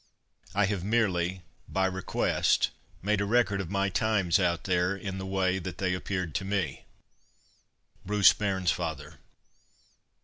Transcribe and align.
I 0.55 0.65
have 0.65 0.83
merely, 0.83 1.43
by 1.69 1.85
request, 1.85 2.71
made 3.03 3.21
a 3.21 3.25
record 3.25 3.61
of 3.61 3.69
my 3.69 3.89
times 3.89 4.39
out 4.39 4.63
there, 4.63 4.95
in 4.97 5.19
the 5.19 5.27
way 5.27 5.59
that 5.59 5.77
they 5.77 5.93
appeared 5.93 6.33
to 6.33 6.43
me_. 6.43 6.85
BRUCE 8.03 8.33
BAIRNSFATHER. 8.33 9.19